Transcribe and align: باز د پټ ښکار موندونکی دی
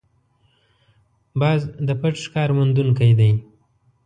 باز 1.39 1.61
د 1.87 1.89
پټ 2.01 2.15
ښکار 2.25 2.49
موندونکی 2.57 3.11
دی 3.19 3.31